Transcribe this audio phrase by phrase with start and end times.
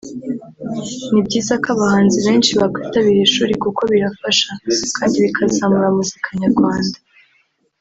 [1.11, 4.51] “Ni byiza ko abahanzi benshi bakwitabira ishuri kuko birafasha
[4.97, 6.97] kandi bikazamura muzika nyarwanda